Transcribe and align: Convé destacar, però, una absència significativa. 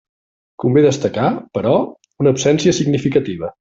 Convé 0.63 0.83
destacar, 0.85 1.27
però, 1.59 1.77
una 2.25 2.37
absència 2.37 2.79
significativa. 2.83 3.57